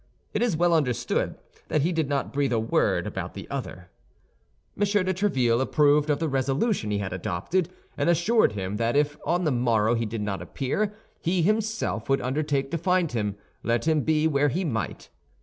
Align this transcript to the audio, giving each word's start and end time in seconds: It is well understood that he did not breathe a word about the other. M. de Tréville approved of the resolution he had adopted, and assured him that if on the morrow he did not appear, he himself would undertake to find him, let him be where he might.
It 0.33 0.41
is 0.41 0.57
well 0.57 0.73
understood 0.73 1.35
that 1.67 1.83
he 1.83 1.91
did 1.91 2.09
not 2.09 2.33
breathe 2.33 2.53
a 2.53 2.59
word 2.59 3.05
about 3.05 3.35
the 3.35 3.47
other. 3.51 3.91
M. 4.75 4.79
de 4.81 4.85
Tréville 5.13 5.61
approved 5.61 6.09
of 6.09 6.17
the 6.17 6.27
resolution 6.27 6.89
he 6.89 6.97
had 6.97 7.13
adopted, 7.13 7.69
and 7.95 8.09
assured 8.09 8.53
him 8.53 8.77
that 8.77 8.95
if 8.95 9.15
on 9.27 9.43
the 9.43 9.51
morrow 9.51 9.93
he 9.93 10.07
did 10.07 10.21
not 10.23 10.41
appear, 10.41 10.95
he 11.21 11.43
himself 11.43 12.09
would 12.09 12.19
undertake 12.19 12.71
to 12.71 12.79
find 12.79 13.11
him, 13.11 13.35
let 13.61 13.87
him 13.87 14.01
be 14.01 14.27
where 14.27 14.49
he 14.49 14.65
might. 14.65 15.09